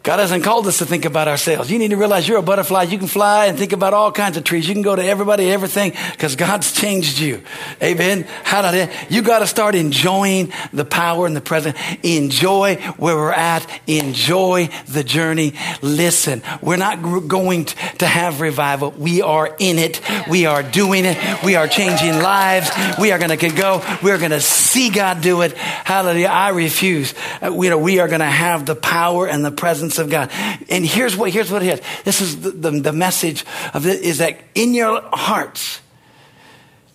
[0.02, 1.70] God hasn't called us to think about ourselves.
[1.70, 2.84] You need to realize you're a butterfly.
[2.84, 4.66] You can fly and think about all kinds of trees.
[4.66, 7.40] You can go to everybody, everything, because God's changed you.
[7.80, 8.24] Amen.
[8.42, 8.90] Hallelujah.
[9.08, 11.78] You got to start enjoying the power and the presence.
[12.02, 13.64] Enjoy where we're at.
[13.86, 15.54] Enjoy the journey.
[15.82, 18.90] Listen, we're not going to have revival.
[18.90, 20.00] We are in it.
[20.28, 21.44] We are doing it.
[21.44, 22.70] We are changing lives.
[22.98, 23.84] We are going to go.
[24.02, 25.56] We're going to see God do it.
[25.56, 26.26] Hallelujah.
[26.26, 27.14] I refuse.
[27.40, 30.10] Uh, you know, we are going to have the power and the presence presence of
[30.10, 30.30] God.
[30.68, 31.82] And here's what, here's what it is.
[32.04, 35.80] This is the, the, the message of it is that in your hearts,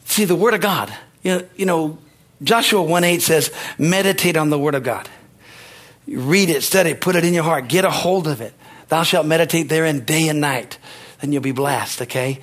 [0.06, 0.94] see the word of God.
[1.24, 1.98] You know, you know
[2.44, 5.10] Joshua 1 8 says, meditate on the word of God.
[6.08, 8.54] Read it, study it, put it in your heart, get a hold of it.
[8.88, 10.78] Thou shalt meditate therein day and night.
[11.20, 12.40] Then you'll be blessed, okay?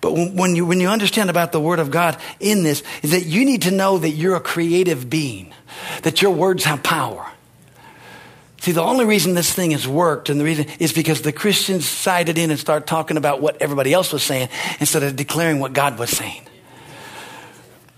[0.00, 3.24] But when you, when you understand about the Word of God in this, is that
[3.24, 5.52] you need to know that you're a creative being,
[6.02, 7.33] that your words have power.
[8.64, 11.86] See, the only reason this thing has worked and the reason is because the Christians
[11.86, 14.48] sided in and started talking about what everybody else was saying
[14.80, 16.40] instead of declaring what God was saying.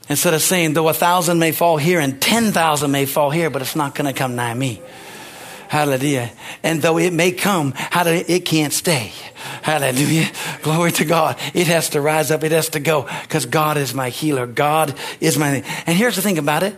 [0.08, 3.62] Instead of saying, though a thousand may fall here and 10,000 may fall here, but
[3.62, 4.82] it's not going to come nigh me.
[5.68, 6.32] Hallelujah.
[6.64, 9.12] And though it may come, hallelujah, it can't stay.
[9.62, 10.28] Hallelujah.
[10.62, 11.38] Glory to God.
[11.54, 12.42] It has to rise up.
[12.42, 14.48] It has to go because God is my healer.
[14.48, 16.76] God is my, and here's the thing about it.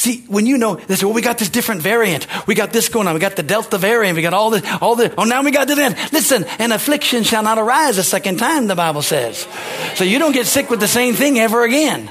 [0.00, 2.26] See, when you know, they say, well, we got this different variant.
[2.46, 3.12] We got this going on.
[3.12, 4.16] We got the Delta variant.
[4.16, 5.78] We got all the, all the, oh, now we got this.
[6.10, 9.46] Listen, an affliction shall not arise a second time, the Bible says.
[9.96, 12.10] So you don't get sick with the same thing ever again.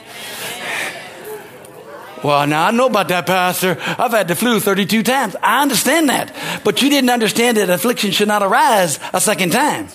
[2.24, 3.76] Well, now I know about that, Pastor.
[3.82, 5.36] I've had the flu 32 times.
[5.42, 6.32] I understand that.
[6.64, 9.88] But you didn't understand that affliction should not arise a second time.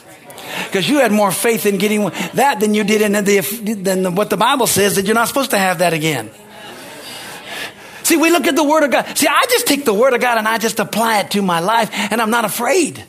[0.64, 4.30] Because you had more faith in getting that than you did in the, than what
[4.30, 6.32] the Bible says that you're not supposed to have that again.
[8.04, 9.06] See, we look at the Word of God.
[9.16, 11.60] See, I just take the Word of God and I just apply it to my
[11.60, 13.02] life, and I'm not afraid.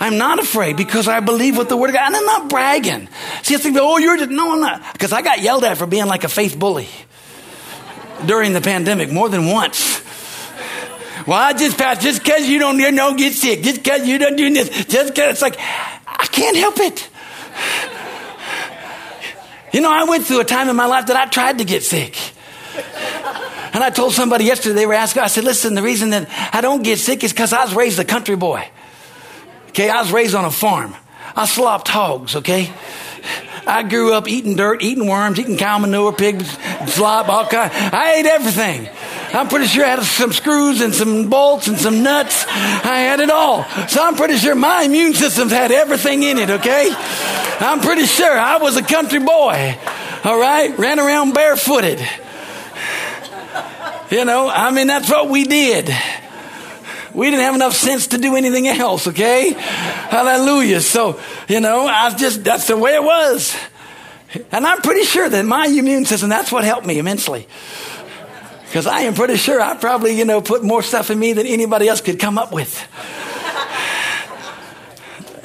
[0.00, 3.08] I'm not afraid because I believe what the Word of God, and I'm not bragging.
[3.42, 4.92] See, I think, oh, you're just, no, I'm not.
[4.92, 6.88] Because I got yelled at for being like a faith bully
[8.24, 10.00] during the pandemic more than once.
[11.26, 14.36] Well, I just pass just because you don't, you get sick, just because you don't
[14.36, 17.08] do this, just because it's like, I can't help it.
[19.72, 21.82] You know, I went through a time in my life that I tried to get
[21.82, 22.16] sick.
[23.74, 26.60] And I told somebody yesterday, they were asking, I said, listen, the reason that I
[26.60, 28.66] don't get sick is because I was raised a country boy.
[29.68, 30.94] Okay, I was raised on a farm.
[31.36, 32.72] I slopped hogs, okay?
[33.66, 36.42] I grew up eating dirt, eating worms, eating cow manure, pig
[36.86, 37.70] slop, all kind.
[37.72, 38.88] I ate everything.
[39.32, 42.46] I'm pretty sure I had some screws and some bolts and some nuts.
[42.46, 43.64] I had it all.
[43.88, 46.90] So I'm pretty sure my immune system's had everything in it, okay?
[47.60, 49.78] I'm pretty sure I was a country boy.
[50.24, 50.76] All right?
[50.78, 52.00] Ran around barefooted.
[54.10, 55.94] You know, I mean, that's what we did.
[57.14, 59.52] We didn't have enough sense to do anything else, okay?
[59.52, 60.80] Hallelujah.
[60.80, 63.54] So, you know, I just, that's the way it was.
[64.52, 67.46] And I'm pretty sure that my immune system, that's what helped me immensely.
[68.68, 71.46] Because I am pretty sure I probably, you know, put more stuff in me than
[71.46, 72.86] anybody else could come up with.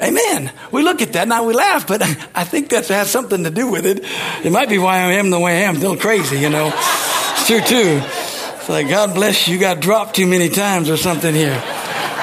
[0.00, 0.52] Amen.
[0.70, 2.02] We look at that now we laugh, but
[2.34, 4.04] I think that has something to do with it.
[4.44, 6.66] It might be why I am the way I am, little crazy, you know.
[6.66, 8.00] It's true too.
[8.02, 11.62] It's like, God bless you, you got dropped too many times or something here.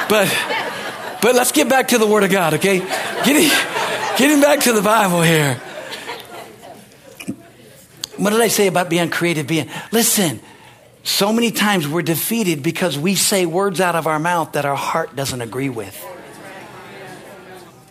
[0.07, 0.27] But,
[1.21, 2.79] but let's get back to the Word of God, okay?
[2.79, 3.49] Getting,
[4.17, 5.55] getting back to the Bible here.
[8.17, 9.69] What did I say about being creative being?
[9.91, 10.39] Listen,
[11.03, 14.75] so many times we're defeated because we say words out of our mouth that our
[14.75, 16.05] heart doesn't agree with.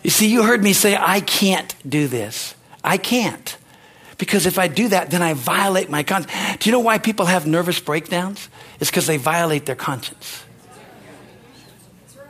[0.03, 2.55] You see, you heard me say, I can't do this.
[2.83, 3.57] I can't.
[4.17, 6.57] Because if I do that, then I violate my conscience.
[6.59, 8.49] Do you know why people have nervous breakdowns?
[8.79, 10.43] It's because they violate their conscience.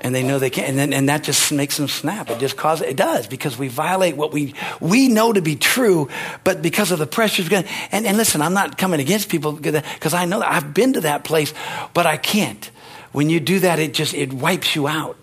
[0.04, 2.32] And they know they can't, and, then, and that just makes them snap.
[2.32, 6.10] It just causes, it does, because we violate what we, we know to be true,
[6.44, 7.48] but because of the pressures.
[7.52, 7.68] And,
[8.08, 11.24] and listen, I'm not coming against people because I know that I've been to that
[11.24, 11.54] place,
[11.94, 12.70] but I can't.
[13.12, 15.18] When you do that, it just, it wipes you out.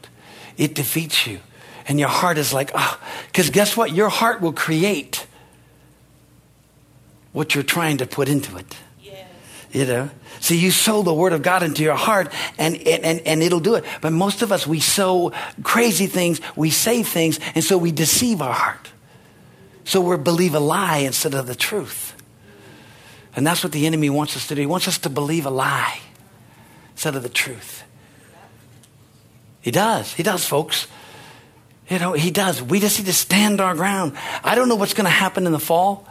[0.56, 1.40] It defeats you.
[1.88, 3.24] And your heart is like, ah, oh.
[3.26, 3.92] because guess what?
[3.92, 5.26] Your heart will create
[7.32, 8.76] what you're trying to put into it.
[9.72, 10.11] You know?
[10.40, 13.74] So you sow the word of God into your heart and, and, and it'll do
[13.74, 13.85] it.
[14.00, 18.40] But most of us, we sow crazy things, we say things, and so we deceive
[18.40, 18.90] our heart.
[19.85, 22.14] So we believe a lie instead of the truth.
[23.37, 24.61] And that's what the enemy wants us to do.
[24.61, 26.00] He wants us to believe a lie
[26.92, 27.85] instead of the truth.
[29.61, 30.12] He does.
[30.12, 30.87] He does, folks.
[31.88, 32.62] You know, he does.
[32.62, 34.14] We just need to stand our ground.
[34.44, 36.07] I don't know what's going to happen in the fall.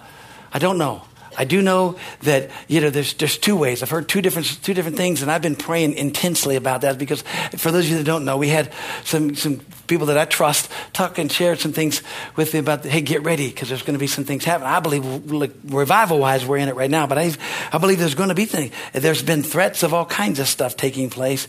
[0.51, 1.03] I don't know.
[1.37, 3.83] I do know that you know there's there's two ways.
[3.83, 7.21] I've heard two different two different things, and I've been praying intensely about that because
[7.57, 8.73] for those of you that don't know, we had
[9.03, 12.01] some some people that I trust talk and share some things
[12.35, 14.69] with me about hey get ready because there's going to be some things happening.
[14.69, 17.31] I believe like, revival wise we're in it right now, but I
[17.71, 18.73] I believe there's going to be things.
[18.93, 21.47] There's been threats of all kinds of stuff taking place,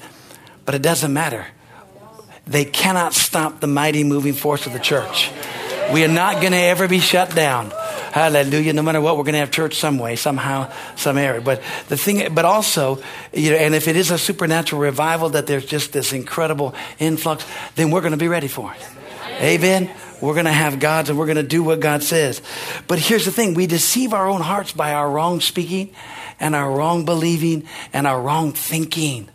[0.66, 1.46] but it doesn't matter.
[2.46, 5.30] They cannot stop the mighty moving force of the church.
[5.92, 7.72] We are not going to ever be shut down.
[8.12, 8.72] Hallelujah.
[8.72, 11.40] No matter what, we're going to have church some way, somehow, some area.
[11.40, 15.46] But the thing, but also, you know, and if it is a supernatural revival that
[15.46, 17.44] there's just this incredible influx,
[17.76, 18.88] then we're going to be ready for it.
[19.40, 19.90] Amen.
[20.20, 22.42] We're going to have God's and we're going to do what God says.
[22.88, 23.54] But here's the thing.
[23.54, 25.94] We deceive our own hearts by our wrong speaking
[26.40, 29.28] and our wrong believing and our wrong thinking.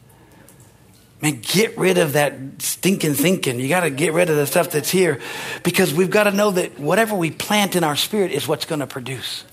[1.23, 3.57] Man, get rid of that stinking thinking.
[3.57, 5.21] You got to get rid of the stuff that's here
[5.63, 8.81] because we've got to know that whatever we plant in our spirit is what's going
[8.81, 9.45] to produce.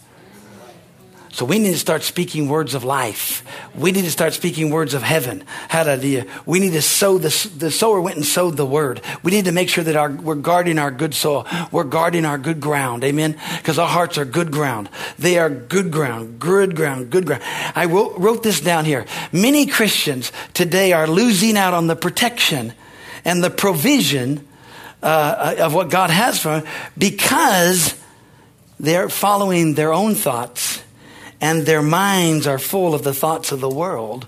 [1.33, 3.45] So we need to start speaking words of life.
[3.77, 5.45] We need to start speaking words of heaven.
[5.69, 6.27] Hallelujah.
[6.45, 9.01] We need to sow the, the sower went and sowed the word.
[9.23, 11.47] We need to make sure that our, we're guarding our good soil.
[11.71, 13.05] We're guarding our good ground.
[13.05, 13.39] Amen.
[13.59, 14.89] Because our hearts are good ground.
[15.21, 17.45] They are good ground, good ground, good ground.
[17.77, 19.07] I wrote, wrote this down here.
[19.31, 22.73] Many Christians today are losing out on the protection
[23.25, 24.49] and the provision
[25.01, 27.95] uh, of what God has for them because
[28.81, 30.83] they're following their own thoughts
[31.41, 34.27] and their minds are full of the thoughts of the world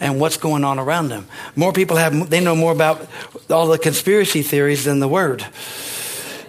[0.00, 1.26] and what's going on around them.
[1.54, 3.06] More people have, they know more about
[3.50, 5.44] all the conspiracy theories than the word.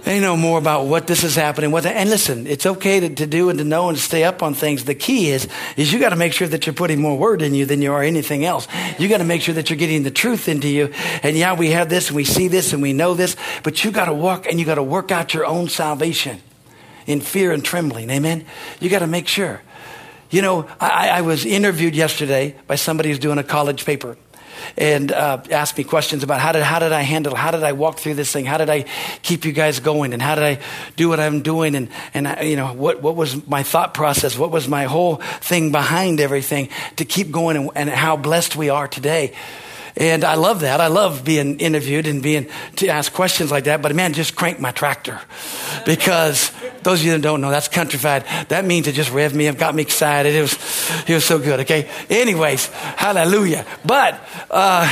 [0.08, 1.72] They know more about what this is happening.
[1.72, 4.24] What the, and listen, it's okay to, to do and to know and to stay
[4.24, 4.86] up on things.
[4.86, 7.54] The key is, is you got to make sure that you're putting more word in
[7.54, 8.70] you than you are anything else.
[9.00, 10.93] You got to make sure that you're getting the truth into you.
[11.24, 13.91] And yeah, we have this and we see this and we know this, but you
[13.91, 16.41] got to walk and you got to work out your own salvation
[17.06, 18.10] in fear and trembling.
[18.10, 18.46] Amen.
[18.80, 19.62] You got to make sure.
[20.29, 24.17] You know, I, I, was interviewed yesterday by somebody who's doing a college paper
[24.75, 27.71] and uh, asked me questions about how did, how did I handle, how did I
[27.71, 28.45] walk through this thing?
[28.45, 28.85] How did I
[29.21, 30.11] keep you guys going?
[30.11, 30.59] And how did I
[30.97, 31.75] do what I'm doing?
[31.75, 34.37] And, and I, you know, what, what was my thought process?
[34.37, 38.69] What was my whole thing behind everything to keep going and, and how blessed we
[38.69, 39.33] are today?
[39.97, 40.79] And I love that.
[40.79, 43.81] I love being interviewed and being to ask questions like that.
[43.81, 45.19] But man, just crank my tractor
[45.86, 46.51] because
[46.83, 48.23] those of you that don't know, that's countrified.
[48.49, 50.36] That means it just revved me up, got me excited.
[50.36, 50.53] It was,
[51.07, 51.62] it was so good.
[51.62, 51.89] Okay.
[52.12, 53.65] Anyways, hallelujah.
[53.86, 54.88] But, uh,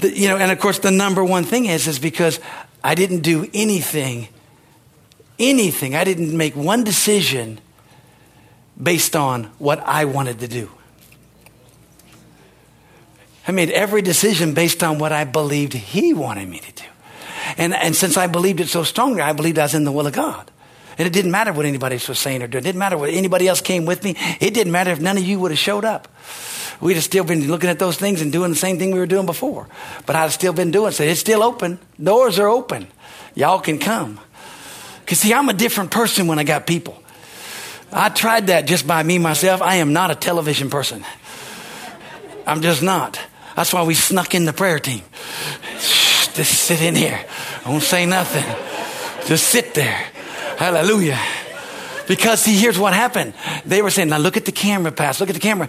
[0.00, 2.40] the, you know, and of course the number one thing is, is because
[2.82, 4.26] I didn't do anything,
[5.38, 5.94] anything.
[5.94, 7.60] I didn't make one decision
[8.82, 10.70] based on what I wanted to do.
[13.46, 16.84] I made every decision based on what I believed He wanted me to do.
[17.56, 20.06] And, and since I believed it so strongly, I believed I was in the will
[20.06, 20.50] of God.
[20.98, 22.62] And it didn't matter what anybody else was saying or doing.
[22.62, 24.16] It didn't matter what anybody else came with me.
[24.38, 26.08] It didn't matter if none of you would have showed up.
[26.80, 29.06] We'd have still been looking at those things and doing the same thing we were
[29.06, 29.66] doing before.
[30.06, 31.04] But I'd have still been doing so.
[31.04, 31.78] It's still open.
[32.02, 32.86] Doors are open.
[33.34, 34.20] Y'all can come.
[35.00, 37.02] Because, see, I'm a different person when I got people.
[37.92, 39.62] I tried that just by me myself.
[39.62, 41.04] I am not a television person.
[42.46, 43.18] I'm just not.
[43.60, 45.02] That's why we snuck in the prayer team.
[46.32, 47.20] Just sit in here.
[47.62, 48.46] Don't say nothing.
[49.26, 50.06] Just sit there.
[50.56, 51.18] Hallelujah.
[52.10, 53.34] Because see, here's what happened.
[53.64, 55.68] They were saying, now look at the camera, Pastor, look at the camera.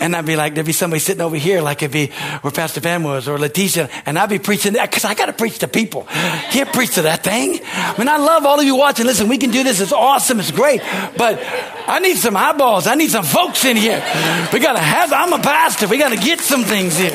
[0.00, 2.06] And I'd be like, there'd be somebody sitting over here, like it'd be
[2.40, 5.34] where Pastor Pam was or Leticia, and I'd be preaching that because I got to
[5.34, 6.06] preach to people.
[6.08, 7.60] Can't preach to that thing.
[7.62, 9.04] I mean, I love all of you watching.
[9.04, 9.78] Listen, we can do this.
[9.78, 10.40] It's awesome.
[10.40, 10.80] It's great.
[11.18, 11.38] But
[11.86, 12.86] I need some eyeballs.
[12.86, 14.02] I need some folks in here.
[14.54, 15.86] We got to have, I'm a pastor.
[15.86, 17.12] We got to get some things here.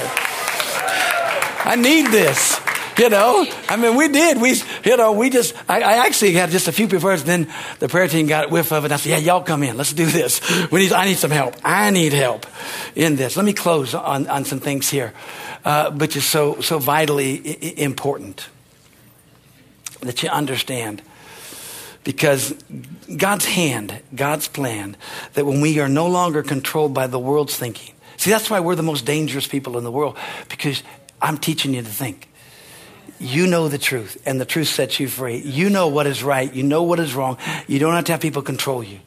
[1.65, 2.68] I need this.
[2.99, 4.41] You know, I mean, we did.
[4.41, 7.23] We, you know, we just, I, I actually had just a few prefers.
[7.23, 7.47] Then
[7.79, 8.91] the prayer team got whiff of it.
[8.91, 9.77] I said, yeah, y'all come in.
[9.77, 10.41] Let's do this.
[10.69, 11.55] We need, I need some help.
[11.63, 12.45] I need help
[12.95, 13.37] in this.
[13.37, 15.13] Let me close on, on some things here,
[15.63, 18.49] uh, which is so, so vitally important
[20.01, 21.01] that you understand
[22.03, 22.53] because
[23.15, 24.97] God's hand, God's plan,
[25.35, 27.95] that when we are no longer controlled by the world's thinking.
[28.17, 30.17] See, that's why we're the most dangerous people in the world
[30.49, 30.83] because
[31.21, 32.28] I'm teaching you to think.
[33.19, 35.37] You know the truth, and the truth sets you free.
[35.37, 36.53] You know what is right.
[36.53, 37.37] You know what is wrong.
[37.67, 38.99] You don't have to have people control you.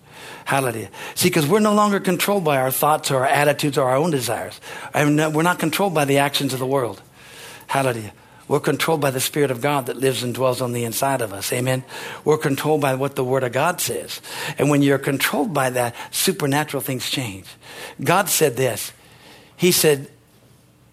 [0.45, 0.91] Hallelujah.
[1.15, 4.11] See, because we're no longer controlled by our thoughts or our attitudes or our own
[4.11, 4.61] desires.
[4.95, 7.01] we're not controlled by the actions of the world.
[7.69, 8.13] Hallelujah.
[8.49, 11.33] We're controlled by the Spirit of God that lives and dwells on the inside of
[11.33, 11.53] us.
[11.53, 11.85] Amen.
[12.25, 14.21] We're controlled by what the Word of God says.
[14.59, 17.47] And when you're controlled by that, supernatural things change.
[18.03, 18.93] God said this.
[19.57, 20.11] He said,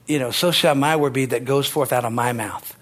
[0.08, 2.76] you know, so shall my word be that goes forth out of my mouth.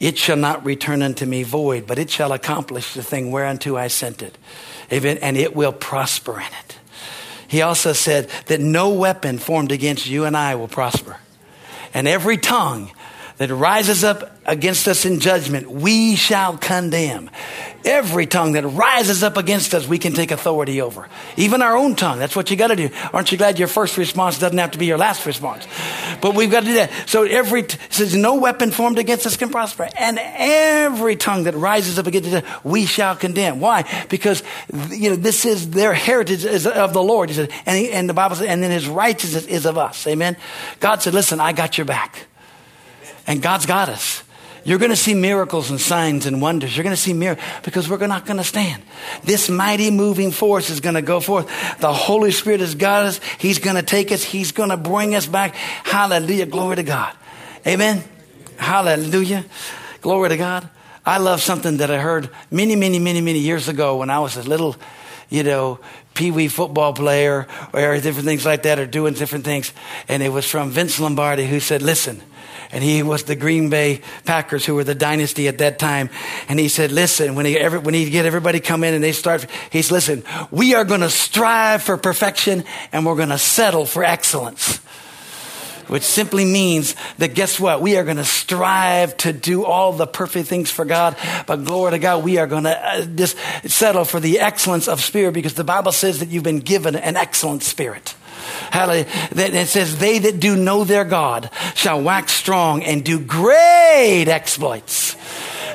[0.00, 3.88] It shall not return unto me void, but it shall accomplish the thing whereunto I
[3.88, 4.36] sent it.
[4.90, 6.78] And it will prosper in it.
[7.46, 11.18] He also said that no weapon formed against you and I will prosper.
[11.92, 12.92] And every tongue
[13.40, 17.30] that rises up against us in judgment, we shall condemn.
[17.86, 21.08] Every tongue that rises up against us, we can take authority over.
[21.38, 22.18] Even our own tongue.
[22.18, 22.90] That's what you got to do.
[23.14, 25.66] Aren't you glad your first response doesn't have to be your last response?
[26.20, 26.90] But we've got to do that.
[27.06, 29.88] So every, t- says no weapon formed against us can prosper.
[29.96, 33.58] And every tongue that rises up against us, we shall condemn.
[33.58, 33.90] Why?
[34.10, 34.42] Because,
[34.90, 37.30] you know, this is their heritage is of the Lord.
[37.30, 40.06] He said, and, he, and the Bible says, and then his righteousness is of us.
[40.06, 40.36] Amen.
[40.78, 42.26] God said, listen, I got your back.
[43.30, 44.24] And God's got us.
[44.64, 46.76] You're going to see miracles and signs and wonders.
[46.76, 48.82] You're going to see miracles because we're not going to stand.
[49.22, 51.46] This mighty moving force is going to go forth.
[51.78, 53.20] The Holy Spirit has got us.
[53.38, 54.24] He's going to take us.
[54.24, 55.54] He's going to bring us back.
[55.54, 56.46] Hallelujah.
[56.46, 57.14] Glory to God.
[57.64, 58.02] Amen.
[58.56, 59.44] Hallelujah.
[60.00, 60.68] Glory to God.
[61.06, 64.36] I love something that I heard many, many, many, many years ago when I was
[64.36, 64.74] a little,
[65.28, 65.78] you know,
[66.14, 69.72] pee wee football player or different things like that or doing different things.
[70.08, 72.20] And it was from Vince Lombardi who said, listen,
[72.72, 76.10] and he was the Green Bay Packers, who were the dynasty at that time.
[76.48, 79.12] And he said, "Listen, when he every, when he get everybody come in and they
[79.12, 83.38] start, he said, listen, we are going to strive for perfection and we're going to
[83.38, 84.80] settle for excellence."
[85.88, 87.82] Which simply means that guess what?
[87.82, 91.16] We are going to strive to do all the perfect things for God.
[91.48, 95.00] But glory to God, we are going to uh, just settle for the excellence of
[95.00, 98.14] spirit because the Bible says that you've been given an excellent spirit.
[98.70, 99.06] Hallelujah.
[99.32, 105.16] It says, They that do know their God shall wax strong and do great exploits.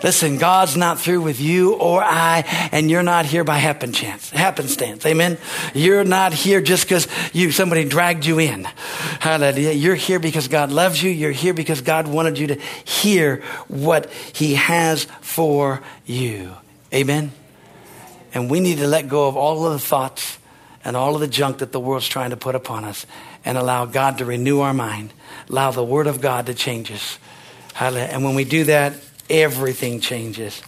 [0.03, 4.29] Listen, God's not through with you or I, and you're not here by happen chance,
[4.29, 5.03] happenstance.
[5.03, 5.39] Amen.
[5.73, 8.65] You're not here just because you somebody dragged you in.
[9.19, 9.71] Hallelujah.
[9.71, 11.09] You're here because God loves you.
[11.09, 13.37] You're here because God wanted you to hear
[13.67, 16.55] what He has for you.
[16.93, 17.31] Amen.
[18.33, 20.37] And we need to let go of all of the thoughts
[20.85, 23.05] and all of the junk that the world's trying to put upon us
[23.43, 25.11] and allow God to renew our mind,
[25.49, 27.19] allow the Word of God to change us.
[27.77, 28.93] And when we do that,
[29.29, 30.61] everything changes.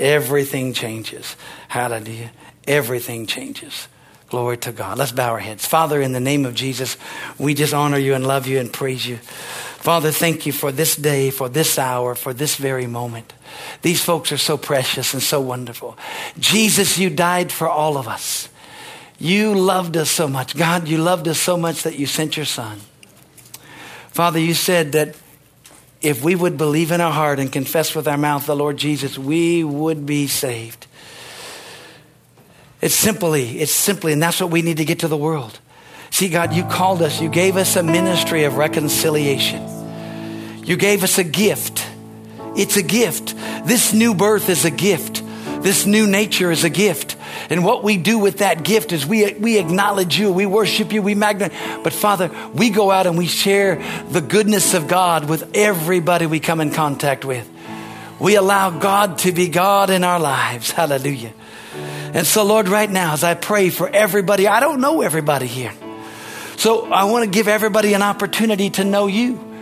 [0.00, 1.36] Everything changes.
[1.68, 2.30] Hallelujah.
[2.66, 3.88] Everything changes.
[4.28, 4.98] Glory to God.
[4.98, 5.66] Let's bow our heads.
[5.66, 6.96] Father, in the name of Jesus,
[7.38, 9.16] we just honor you and love you and praise you.
[9.16, 13.32] Father, thank you for this day, for this hour, for this very moment.
[13.82, 15.96] These folks are so precious and so wonderful.
[16.38, 18.48] Jesus, you died for all of us.
[19.18, 20.56] You loved us so much.
[20.56, 22.78] God, you loved us so much that you sent your son.
[24.10, 25.16] Father, you said that
[26.02, 29.18] if we would believe in our heart and confess with our mouth the Lord Jesus,
[29.18, 30.86] we would be saved.
[32.80, 35.58] It's simply, it's simply, and that's what we need to get to the world.
[36.10, 40.64] See, God, you called us, you gave us a ministry of reconciliation.
[40.64, 41.86] You gave us a gift.
[42.56, 43.34] It's a gift.
[43.64, 45.22] This new birth is a gift.
[45.66, 47.16] This new nature is a gift.
[47.50, 51.02] And what we do with that gift is we, we acknowledge you, we worship you,
[51.02, 51.82] we magnify.
[51.82, 56.38] But Father, we go out and we share the goodness of God with everybody we
[56.38, 57.50] come in contact with.
[58.20, 60.70] We allow God to be God in our lives.
[60.70, 61.32] Hallelujah.
[62.14, 65.72] And so, Lord, right now, as I pray for everybody, I don't know everybody here.
[66.58, 69.55] So I want to give everybody an opportunity to know you.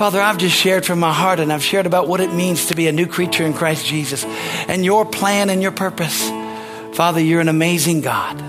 [0.00, 2.74] Father, I've just shared from my heart and I've shared about what it means to
[2.74, 6.26] be a new creature in Christ Jesus and your plan and your purpose.
[6.96, 8.42] Father, you're an amazing God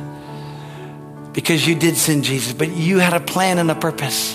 [1.33, 4.33] because you did send Jesus, but you had a plan and a purpose.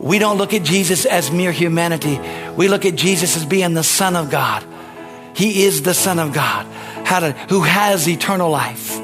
[0.00, 2.20] We don't look at Jesus as mere humanity.
[2.58, 4.62] We look at Jesus as being the Son of God.
[5.34, 6.66] He is the Son of God
[7.48, 9.00] who has eternal life.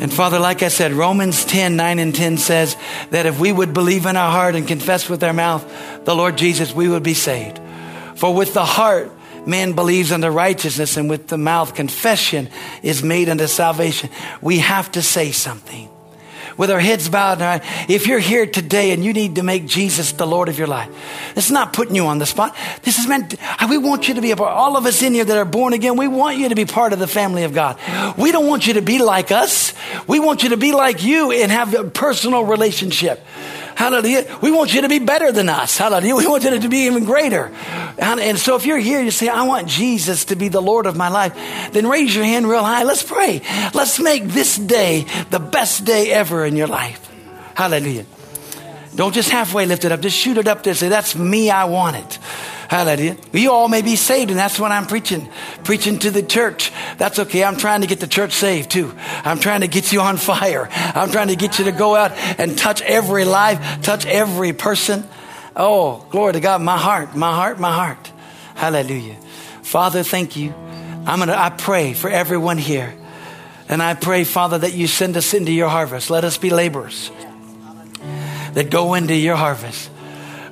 [0.00, 2.76] And Father, like I said, Romans 10, 9 and 10 says
[3.10, 6.38] that if we would believe in our heart and confess with our mouth the Lord
[6.38, 7.60] Jesus, we would be saved.
[8.14, 9.10] For with the heart,
[9.46, 12.48] man believes unto righteousness, and with the mouth, confession
[12.82, 14.10] is made unto salvation.
[14.40, 15.88] We have to say something
[16.58, 17.62] with our heads bowed.
[17.88, 20.90] If you're here today and you need to make Jesus the Lord of your life,
[21.36, 22.54] it's not putting you on the spot.
[22.82, 23.34] This is meant,
[23.70, 24.52] we want you to be a part.
[24.52, 26.92] All of us in here that are born again, we want you to be part
[26.92, 27.78] of the family of God.
[28.18, 29.72] We don't want you to be like us.
[30.06, 33.24] We want you to be like you and have a personal relationship.
[33.78, 34.26] Hallelujah.
[34.42, 35.78] We want you to be better than us.
[35.78, 36.16] Hallelujah.
[36.16, 37.52] We want you to be even greater.
[37.96, 40.96] And so if you're here, you say, I want Jesus to be the Lord of
[40.96, 41.32] my life,
[41.70, 42.82] then raise your hand real high.
[42.82, 43.40] Let's pray.
[43.74, 47.08] Let's make this day the best day ever in your life.
[47.54, 48.04] Hallelujah.
[48.96, 50.00] Don't just halfway lift it up.
[50.00, 50.74] Just shoot it up there.
[50.74, 51.48] Say, that's me.
[51.48, 52.18] I want it.
[52.68, 53.16] Hallelujah.
[53.32, 55.26] You all may be saved, and that's what I'm preaching.
[55.64, 56.70] Preaching to the church.
[56.98, 57.42] That's okay.
[57.42, 58.94] I'm trying to get the church saved too.
[58.98, 60.68] I'm trying to get you on fire.
[60.70, 65.08] I'm trying to get you to go out and touch every life, touch every person.
[65.56, 66.60] Oh, glory to God.
[66.60, 68.12] My heart, my heart, my heart.
[68.54, 69.16] Hallelujah.
[69.62, 70.52] Father, thank you.
[71.06, 72.94] I'm gonna, I pray for everyone here.
[73.70, 76.10] And I pray, Father, that you send us into your harvest.
[76.10, 77.10] Let us be laborers
[78.52, 79.90] that go into your harvest.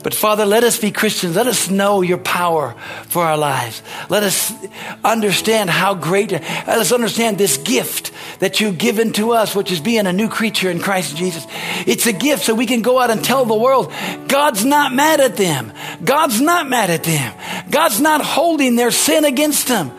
[0.07, 1.35] But Father, let us be Christians.
[1.35, 2.77] Let us know your power
[3.09, 3.83] for our lives.
[4.09, 4.55] Let us
[5.03, 9.81] understand how great, let us understand this gift that you've given to us, which is
[9.81, 11.45] being a new creature in Christ Jesus.
[11.89, 13.93] It's a gift so we can go out and tell the world
[14.29, 15.73] God's not mad at them.
[16.05, 17.35] God's not mad at them.
[17.69, 19.91] God's not holding their sin against them.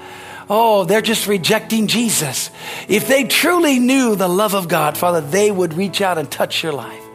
[0.50, 2.50] Oh, they're just rejecting Jesus.
[2.88, 6.64] If they truly knew the love of God, Father, they would reach out and touch
[6.64, 7.07] your life.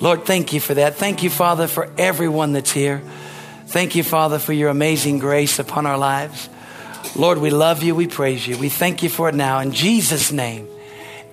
[0.00, 0.96] Lord, thank you for that.
[0.96, 3.02] Thank you, Father, for everyone that's here.
[3.66, 6.48] Thank you, Father, for your amazing grace upon our lives.
[7.14, 7.94] Lord, we love you.
[7.94, 8.56] We praise you.
[8.58, 9.60] We thank you for it now.
[9.60, 10.68] In Jesus' name,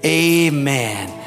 [0.04, 1.27] amen.